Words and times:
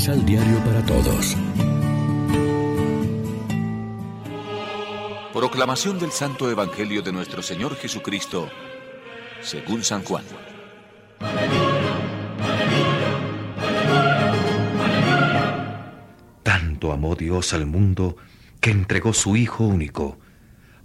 Misal 0.00 0.24
Diario 0.24 0.56
para 0.64 0.82
Todos. 0.86 1.36
Proclamación 5.34 5.98
del 5.98 6.10
Santo 6.10 6.50
Evangelio 6.50 7.02
de 7.02 7.12
nuestro 7.12 7.42
Señor 7.42 7.76
Jesucristo, 7.76 8.48
según 9.42 9.84
San 9.84 10.02
Juan. 10.02 10.24
Tanto 16.42 16.92
amó 16.92 17.14
Dios 17.14 17.52
al 17.52 17.66
mundo 17.66 18.16
que 18.58 18.70
entregó 18.70 19.12
su 19.12 19.36
Hijo 19.36 19.64
único, 19.64 20.18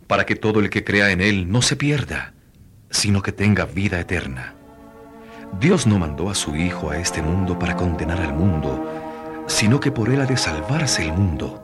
para 0.08 0.26
que 0.26 0.36
todo 0.36 0.60
el 0.60 0.70
que 0.70 0.84
crea 0.84 1.12
en 1.12 1.22
Él 1.22 1.50
no 1.50 1.62
se 1.62 1.78
pierda, 1.78 2.34
sino 2.90 3.22
que 3.22 3.32
tenga 3.32 3.64
vida 3.64 3.98
eterna. 3.98 4.56
Dios 5.58 5.88
no 5.88 6.00
mandó 6.00 6.30
a 6.30 6.36
su 6.36 6.54
Hijo 6.58 6.90
a 6.90 6.98
este 6.98 7.22
mundo 7.22 7.58
para 7.58 7.78
condenar 7.78 8.20
al 8.20 8.34
mundo, 8.34 9.05
sino 9.48 9.80
que 9.80 9.92
por 9.92 10.10
Él 10.10 10.22
ha 10.22 10.26
de 10.26 10.38
salvarse 10.38 11.04
el 11.04 11.14
mundo. 11.14 11.62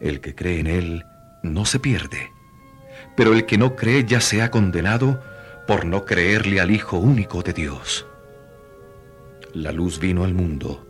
El 0.00 0.20
que 0.20 0.34
cree 0.34 0.60
en 0.60 0.66
Él 0.66 1.04
no 1.42 1.64
se 1.64 1.78
pierde, 1.78 2.30
pero 3.16 3.32
el 3.34 3.46
que 3.46 3.58
no 3.58 3.76
cree 3.76 4.04
ya 4.04 4.20
se 4.20 4.42
ha 4.42 4.50
condenado 4.50 5.22
por 5.66 5.84
no 5.84 6.04
creerle 6.04 6.60
al 6.60 6.70
Hijo 6.70 6.98
único 6.98 7.42
de 7.42 7.52
Dios. 7.52 8.06
La 9.52 9.72
luz 9.72 9.98
vino 9.98 10.24
al 10.24 10.34
mundo, 10.34 10.86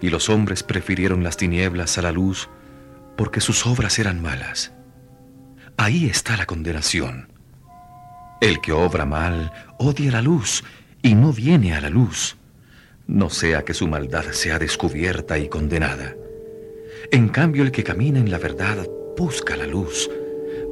y 0.00 0.10
los 0.10 0.28
hombres 0.28 0.62
prefirieron 0.62 1.22
las 1.22 1.36
tinieblas 1.36 1.98
a 1.98 2.02
la 2.02 2.12
luz 2.12 2.48
porque 3.16 3.40
sus 3.40 3.66
obras 3.66 3.98
eran 3.98 4.20
malas. 4.20 4.72
Ahí 5.76 6.06
está 6.06 6.36
la 6.36 6.46
condenación. 6.46 7.32
El 8.40 8.60
que 8.60 8.72
obra 8.72 9.06
mal 9.06 9.52
odia 9.78 10.10
la 10.10 10.22
luz 10.22 10.64
y 11.02 11.14
no 11.14 11.32
viene 11.32 11.74
a 11.74 11.80
la 11.80 11.90
luz, 11.90 12.36
no 13.06 13.30
sea 13.30 13.64
que 13.64 13.74
su 13.74 13.88
maldad 13.88 14.24
sea 14.32 14.58
descubierta 14.58 15.38
y 15.38 15.48
condenada. 15.48 16.16
En 17.10 17.28
cambio, 17.28 17.62
el 17.62 17.72
que 17.72 17.84
camina 17.84 18.18
en 18.18 18.30
la 18.30 18.38
verdad 18.38 18.86
busca 19.16 19.56
la 19.56 19.66
luz 19.66 20.10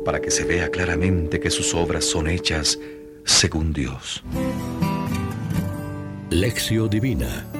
para 0.05 0.21
que 0.21 0.31
se 0.31 0.45
vea 0.45 0.71
claramente 0.71 1.41
que 1.41 1.51
sus 1.51 1.75
obras 1.75 2.05
son 2.05 2.29
hechas 2.29 2.79
según 3.25 3.73
Dios. 3.73 4.23
Lección 6.31 6.89
Divina 6.89 7.60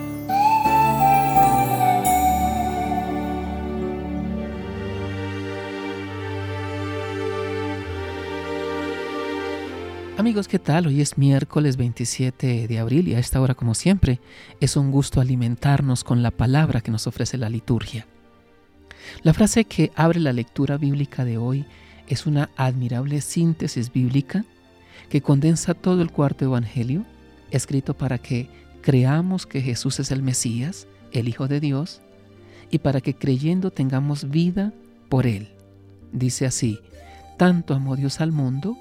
Amigos, 10.21 10.49
¿qué 10.49 10.59
tal? 10.59 10.87
Hoy 10.87 11.01
es 11.01 11.17
miércoles 11.17 11.79
27 11.79 12.69
de 12.69 12.79
abril 12.79 13.09
y 13.09 13.15
a 13.15 13.19
esta 13.19 13.41
hora, 13.41 13.55
como 13.55 13.75
siempre, 13.75 14.21
es 14.61 14.77
un 14.77 14.91
gusto 14.91 15.23
alimentarnos 15.23 16.05
con 16.05 16.23
la 16.23 16.31
palabra 16.31 16.83
que 16.83 16.91
nos 16.91 17.07
ofrece 17.07 17.39
la 17.39 17.49
liturgia. 17.49 18.07
La 19.23 19.33
frase 19.33 19.65
que 19.65 19.93
abre 19.97 20.21
la 20.21 20.35
lectura 20.35 20.77
bíblica 20.77 21.25
de 21.25 21.39
hoy 21.39 21.65
es 22.07 22.27
una 22.27 22.51
admirable 22.57 23.23
síntesis 23.23 23.91
bíblica 23.91 24.45
que 25.09 25.23
condensa 25.23 25.73
todo 25.73 26.03
el 26.03 26.11
cuarto 26.11 26.45
evangelio, 26.45 27.07
escrito 27.51 27.95
para 27.95 28.19
que 28.19 28.51
creamos 28.83 29.47
que 29.47 29.63
Jesús 29.63 30.01
es 30.01 30.11
el 30.11 30.23
Mesías, 30.23 30.87
el 31.13 31.29
Hijo 31.29 31.49
de 31.49 31.61
Dios, 31.61 32.03
y 32.71 32.81
para 32.81 33.01
que 33.01 33.15
creyendo 33.15 33.71
tengamos 33.71 34.29
vida 34.29 34.75
por 35.09 35.27
Él. 35.27 35.49
Dice 36.13 36.45
así, 36.45 36.79
tanto 37.39 37.73
amó 37.73 37.97
Dios 37.97 38.21
al 38.21 38.33
mundo, 38.33 38.77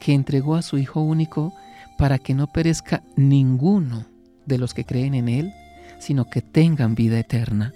que 0.00 0.12
entregó 0.12 0.54
a 0.54 0.62
su 0.62 0.78
Hijo 0.78 1.00
único 1.00 1.52
para 1.98 2.18
que 2.18 2.34
no 2.34 2.46
perezca 2.46 3.02
ninguno 3.16 4.06
de 4.44 4.58
los 4.58 4.74
que 4.74 4.84
creen 4.84 5.14
en 5.14 5.28
Él, 5.28 5.52
sino 5.98 6.28
que 6.28 6.42
tengan 6.42 6.94
vida 6.94 7.18
eterna. 7.18 7.72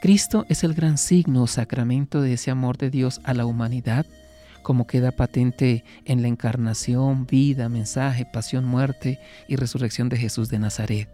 Cristo 0.00 0.46
es 0.48 0.64
el 0.64 0.74
gran 0.74 0.98
signo 0.98 1.42
o 1.42 1.46
sacramento 1.46 2.22
de 2.22 2.34
ese 2.34 2.50
amor 2.50 2.78
de 2.78 2.90
Dios 2.90 3.20
a 3.24 3.34
la 3.34 3.44
humanidad, 3.44 4.06
como 4.62 4.86
queda 4.86 5.12
patente 5.12 5.84
en 6.04 6.22
la 6.22 6.28
encarnación, 6.28 7.26
vida, 7.26 7.68
mensaje, 7.68 8.26
pasión, 8.26 8.64
muerte 8.64 9.18
y 9.48 9.56
resurrección 9.56 10.08
de 10.08 10.16
Jesús 10.16 10.48
de 10.48 10.58
Nazaret. 10.58 11.08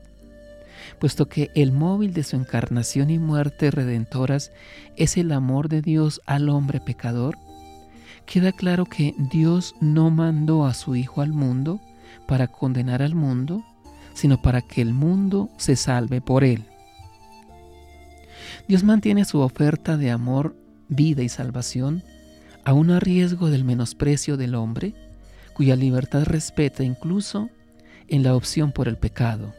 Puesto 0.99 1.29
que 1.29 1.51
el 1.55 1.73
móvil 1.73 2.13
de 2.13 2.23
su 2.23 2.37
encarnación 2.37 3.11
y 3.11 3.19
muerte 3.19 3.71
redentoras 3.71 4.53
es 4.97 5.17
el 5.17 5.33
amor 5.33 5.69
de 5.69 5.83
Dios 5.83 6.21
al 6.27 6.49
hombre 6.49 6.81
pecador, 6.81 7.37
queda 8.27 8.53
claro 8.53 8.85
que 8.85 9.15
Dios 9.17 9.75
no 9.81 10.11
mandó 10.11 10.67
a 10.67 10.75
su 10.75 10.97
Hijo 10.97 11.23
al 11.23 11.33
mundo 11.33 11.81
para 12.27 12.49
condenar 12.49 13.03
al 13.03 13.15
mundo, 13.15 13.65
sino 14.15 14.43
para 14.43 14.61
que 14.61 14.83
el 14.83 14.93
mundo 14.93 15.49
se 15.57 15.77
salve 15.77 16.21
por 16.21 16.45
él. 16.45 16.65
Dios 18.69 18.83
mantiene 18.83 19.25
su 19.25 19.41
oferta 19.41 19.97
de 19.97 20.11
amor, 20.11 20.57
vida 20.89 21.23
y 21.23 21.29
salvación, 21.29 22.03
aún 22.65 22.91
a 22.91 22.99
riesgo 22.99 23.49
del 23.49 23.65
menosprecio 23.65 24.37
del 24.37 24.57
hombre, 24.57 24.95
cuya 25.55 25.77
libertad 25.77 26.25
respeta 26.25 26.83
incluso 26.83 27.49
en 28.09 28.23
la 28.23 28.35
opción 28.35 28.73
por 28.73 28.89
el 28.89 28.97
pecado. 28.97 29.55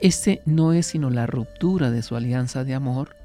Este 0.00 0.40
no 0.46 0.72
es 0.72 0.86
sino 0.86 1.10
la 1.10 1.26
ruptura 1.26 1.90
de 1.90 2.02
su 2.02 2.16
alianza 2.16 2.64
de 2.64 2.74
amor, 2.74 3.16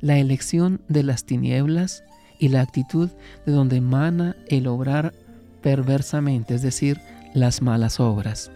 la 0.00 0.18
elección 0.18 0.80
de 0.88 1.02
las 1.04 1.24
tinieblas 1.24 2.02
y 2.38 2.48
la 2.48 2.60
actitud 2.60 3.10
de 3.46 3.52
donde 3.52 3.76
emana 3.76 4.36
el 4.48 4.66
obrar 4.66 5.14
perversamente, 5.62 6.54
es 6.54 6.62
decir, 6.62 7.00
las 7.34 7.62
malas 7.62 8.00
obras. 8.00 8.50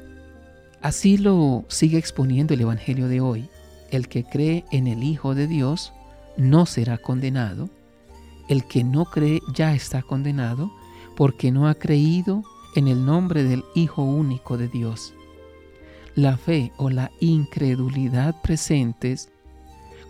Así 0.80 1.16
lo 1.16 1.64
sigue 1.68 1.98
exponiendo 1.98 2.54
el 2.54 2.60
Evangelio 2.62 3.08
de 3.08 3.20
hoy. 3.20 3.48
El 3.90 4.08
que 4.08 4.24
cree 4.24 4.64
en 4.72 4.86
el 4.86 5.04
Hijo 5.04 5.34
de 5.34 5.46
Dios 5.46 5.92
no 6.36 6.66
será 6.66 6.98
condenado. 6.98 7.68
El 8.48 8.64
que 8.64 8.82
no 8.82 9.04
cree 9.04 9.40
ya 9.54 9.74
está 9.74 10.02
condenado 10.02 10.72
porque 11.16 11.52
no 11.52 11.68
ha 11.68 11.74
creído 11.74 12.42
en 12.74 12.88
el 12.88 13.04
nombre 13.04 13.44
del 13.44 13.64
Hijo 13.74 14.02
único 14.02 14.58
de 14.58 14.68
Dios. 14.68 15.14
La 16.14 16.36
fe 16.36 16.72
o 16.76 16.90
la 16.90 17.10
incredulidad 17.20 18.34
presentes 18.42 19.30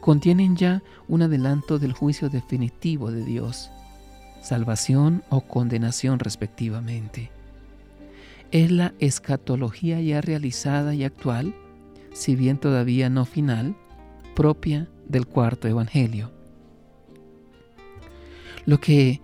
contienen 0.03 0.57
ya 0.57 0.83
un 1.07 1.23
adelanto 1.23 1.79
del 1.79 1.93
juicio 1.93 2.29
definitivo 2.29 3.13
de 3.13 3.25
Dios, 3.25 3.71
salvación 4.43 5.23
o 5.31 5.43
condenación 5.43 6.19
respectivamente. 6.19 7.31
Es 8.51 8.73
la 8.73 8.95
escatología 8.99 10.01
ya 10.01 10.21
realizada 10.21 10.93
y 10.93 11.05
actual, 11.05 11.55
si 12.13 12.35
bien 12.35 12.59
todavía 12.59 13.11
no 13.11 13.25
final, 13.25 13.77
propia 14.35 14.89
del 15.07 15.29
cuarto 15.29 15.69
evangelio. 15.69 16.33
Lo 18.67 18.81
que 18.81 19.21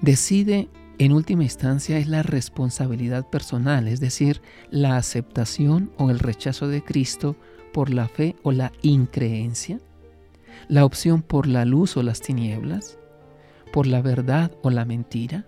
decide 0.00 0.70
en 0.96 1.12
última 1.12 1.42
instancia 1.42 1.98
es 1.98 2.08
la 2.08 2.22
responsabilidad 2.22 3.28
personal, 3.28 3.88
es 3.88 4.00
decir, 4.00 4.40
la 4.70 4.96
aceptación 4.96 5.92
o 5.98 6.08
el 6.08 6.18
rechazo 6.18 6.66
de 6.66 6.82
Cristo 6.82 7.36
por 7.74 7.90
la 7.90 8.08
fe 8.08 8.36
o 8.42 8.52
la 8.52 8.72
increencia 8.80 9.80
la 10.68 10.84
opción 10.84 11.22
por 11.22 11.46
la 11.46 11.64
luz 11.64 11.96
o 11.96 12.02
las 12.02 12.20
tinieblas, 12.20 12.98
por 13.72 13.86
la 13.86 14.02
verdad 14.02 14.52
o 14.62 14.70
la 14.70 14.84
mentira, 14.84 15.46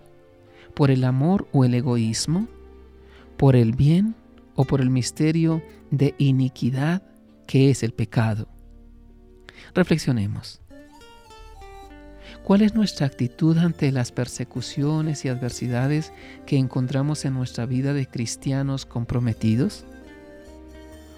por 0.73 0.91
el 0.91 1.03
amor 1.03 1.47
o 1.51 1.65
el 1.65 1.73
egoísmo, 1.73 2.47
por 3.37 3.55
el 3.55 3.73
bien 3.73 4.15
o 4.55 4.65
por 4.65 4.81
el 4.81 4.89
misterio 4.89 5.61
de 5.91 6.15
iniquidad 6.17 7.03
que 7.47 7.69
es 7.69 7.83
el 7.83 7.93
pecado. 7.93 8.47
Reflexionemos. 9.73 10.61
¿Cuál 12.43 12.61
es 12.61 12.75
nuestra 12.75 13.07
actitud 13.07 13.57
ante 13.57 13.91
las 13.91 14.11
persecuciones 14.11 15.25
y 15.25 15.29
adversidades 15.29 16.13
que 16.45 16.57
encontramos 16.57 17.25
en 17.25 17.33
nuestra 17.33 17.65
vida 17.65 17.93
de 17.93 18.07
cristianos 18.07 18.85
comprometidos? 18.85 19.85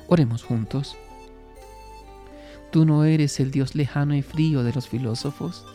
Oremos 0.08 0.44
juntos. 0.44 0.98
Tú 2.72 2.86
no 2.86 3.04
eres 3.04 3.40
el 3.40 3.52
Dios 3.52 3.76
lejano 3.76 4.16
y 4.16 4.22
frío 4.22 4.64
de 4.64 4.74
los 4.74 4.88
filósofos, 4.88 5.66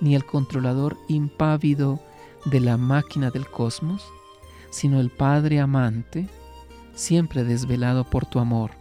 ni 0.00 0.14
el 0.14 0.24
controlador 0.24 0.96
impávido 1.08 2.00
de 2.44 2.60
la 2.60 2.76
máquina 2.76 3.30
del 3.30 3.46
cosmos, 3.46 4.04
sino 4.70 5.00
el 5.00 5.10
Padre 5.10 5.58
amante, 5.60 6.28
siempre 6.94 7.44
desvelado 7.44 8.04
por 8.04 8.26
tu 8.26 8.38
amor. 8.38 8.72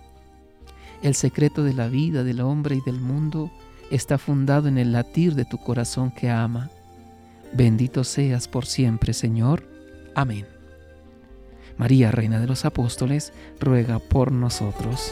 El 1.01 1.15
secreto 1.15 1.63
de 1.63 1.73
la 1.73 1.87
vida 1.87 2.23
del 2.23 2.41
hombre 2.41 2.75
y 2.75 2.81
del 2.81 2.99
mundo 2.99 3.51
está 3.91 4.17
fundado 4.17 4.67
en 4.67 4.77
el 4.77 4.91
latir 4.91 5.35
de 5.35 5.45
tu 5.45 5.57
corazón 5.57 6.11
que 6.11 6.29
ama. 6.29 6.69
Bendito 7.53 8.03
seas 8.03 8.47
por 8.47 8.65
siempre, 8.65 9.13
Señor. 9.13 9.67
Amén. 10.15 10.45
María, 11.77 12.11
Reina 12.11 12.39
de 12.39 12.47
los 12.47 12.65
Apóstoles, 12.65 13.33
ruega 13.59 13.99
por 13.99 14.31
nosotros. 14.31 15.11